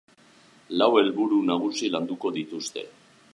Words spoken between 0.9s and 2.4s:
helburu nagusi landuko